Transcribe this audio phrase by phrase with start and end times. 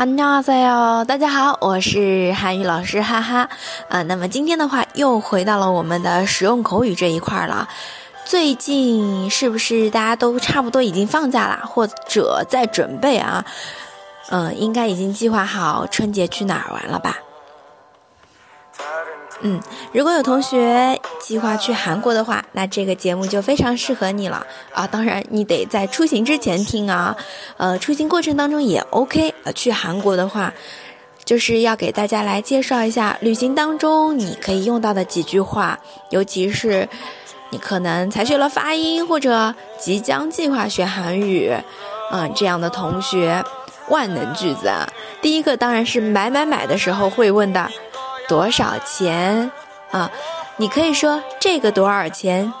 [0.00, 3.50] 哈喽，大家大家好，我是韩语老师哈哈。
[3.90, 7.68] 啊，那么今天的话又回到了我们的实用口语这一块了。
[8.24, 13.44] 最近是不是大家都差不多已经放假了，或者在准备啊？
[14.30, 17.18] 嗯，应该已经计划好春节去哪儿玩了吧？
[19.42, 19.58] 嗯，
[19.92, 24.86] 如果有同学计划去韩国的话，那这个节目就非常适合你了啊！
[24.86, 27.16] 当然，你得在出行之前听啊，
[27.56, 29.32] 呃，出行过程当中也 OK。
[29.44, 30.52] 呃，去韩国的话，
[31.24, 35.78] 就是要给大家来介绍一下旅行当中你可以用到的几句话，
[36.10, 36.86] 尤其是
[37.48, 41.50] 你可能才学了发音或者即将计划学韩语，
[42.12, 43.42] 嗯，这样的同学，
[43.88, 44.86] 万能句子啊！
[45.22, 47.70] 第一个当然是买买买的时候会问的。
[48.29, 49.51] 多少钱
[49.91, 50.09] 啊？
[50.57, 52.53] 你可以说这个多少钱？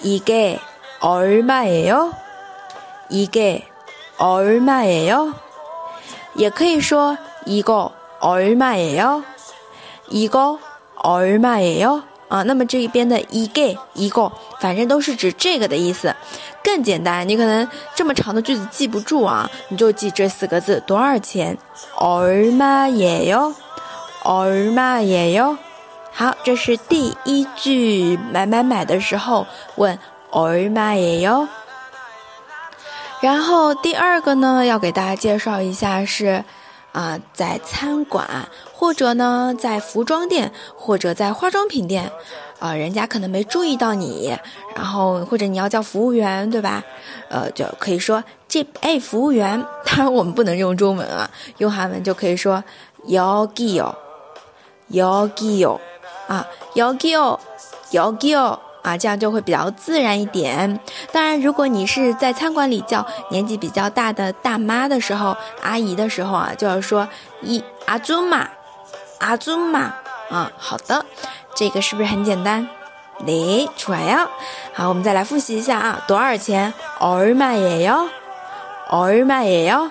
[0.00, 0.58] 一个
[1.00, 2.12] 얼마예 요？
[3.08, 3.62] 一个
[4.18, 5.32] 얼마예 요？
[6.34, 9.22] 也可以说一个얼마예 요？
[10.08, 10.58] 一个
[10.96, 12.02] 얼마예 요？
[12.28, 16.16] 啊，那么这一边的一个一个，反正都是指这个的意思。
[16.64, 21.58] 更简单，你可能这么长的句子记不住啊，你就记这四个字：多少钱？
[21.98, 23.52] 얼마예 요？
[24.26, 25.56] 얼마예 요？
[26.12, 29.46] 好，这是第一句买买买的时候
[29.76, 29.98] 问
[30.30, 31.48] 얼마예 요？
[33.20, 36.44] 然后第二个呢，要给大家介绍一下是，
[36.92, 42.10] 啊，在餐馆或者呢在服装店或者在化妆品店，
[42.58, 44.36] 啊，人家可能没注意到你，
[44.74, 46.82] 然后或者你要叫服务员，对吧？
[47.28, 52.62] 呃，就可以说这哎，服务员，当然我们不能用中文啊，用韩文就可以说
[53.08, 53.94] 여기 요。
[54.92, 55.78] 여기 요，
[56.28, 56.46] 啊，
[56.76, 57.38] 여기 요，
[57.92, 60.78] 여기 요， 啊，这样就会比较自然一点。
[61.12, 67.08] 当然，如果你是在餐馆里叫年纪比较大的大妈的时候、阿姨的时候啊，就要说
[67.40, 68.48] 一阿祖玛，
[69.18, 69.92] 阿祖玛，
[70.30, 71.04] 啊，好的，
[71.54, 72.68] 这个是不是很简单？
[73.24, 74.28] 来，出来呀！
[74.74, 76.72] 好，我们再来复习一下啊，多少钱？
[76.98, 78.08] 얼마예 요？
[78.90, 79.90] 얼마예 요？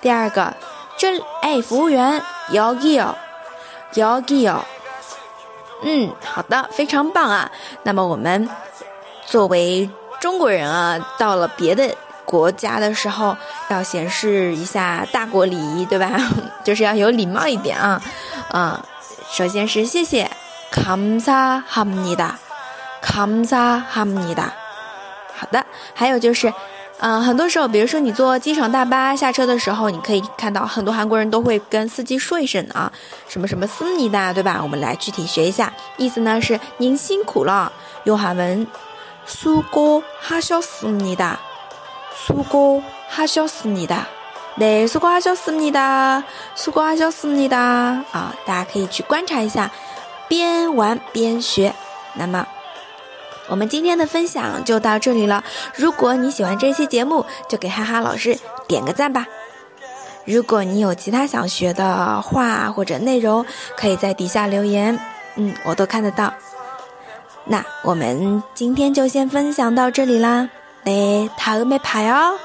[0.00, 0.54] 第二个，
[0.96, 3.14] 这哎，服务员，여기 요。
[3.96, 4.60] 여기 요，
[5.82, 7.50] 嗯，好的，非常棒啊。
[7.82, 8.48] 那么我们
[9.26, 9.88] 作为
[10.20, 13.36] 中国人啊，到了别的国家的时候，
[13.68, 16.10] 要显示一下大国礼仪，对吧？
[16.64, 18.00] 就是要有礼貌一点啊。
[18.50, 18.84] 啊，
[19.30, 20.28] 首先是谢谢，
[20.72, 22.34] 감사합니 다，
[23.02, 24.50] 감사합니 다。
[25.38, 25.64] 好的，
[25.94, 26.52] 还有就是。
[27.00, 32.90] 嗯，很多时候，比如说你坐机场大巴下车的时候，你可以看到很多韩国人都会跟司机说一声啊，
[33.28, 34.60] 什么什么思密达，对吧？
[34.62, 37.70] 我们来具体学一下，意思呢是您辛苦了。
[38.04, 38.66] 用韩文，
[39.26, 41.36] 수고하셨습니 다，
[42.26, 44.06] 수고하셨습니 다，
[44.56, 46.22] 네수고하셨습니 다，
[46.56, 47.56] 수고하셨습니다
[48.12, 49.70] 啊，大家可以去观察一下，
[50.28, 51.74] 边玩边学。
[52.14, 52.46] 那么。
[53.51, 55.43] 我们今天的分享就到这里了。
[55.75, 59.27] 如果你喜欢这期节目，就给哈哈老师点个赞吧。
[60.23, 63.45] 如果你有其他想学的话或者内容，
[63.75, 64.97] 可以在底下留言，
[65.35, 66.33] 嗯，我都看得到。
[67.43, 70.47] 那我们今天就先分享到这里啦，
[70.85, 72.39] 来，塔罗牌哦。